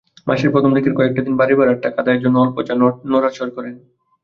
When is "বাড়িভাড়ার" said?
1.37-1.81